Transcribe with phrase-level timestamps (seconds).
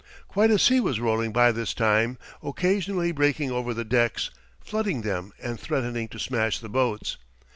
[0.27, 5.31] Quite a sea was rolling by this time, occasionally breaking over the decks, flooding them
[5.43, 7.17] and threatening to smash the boats.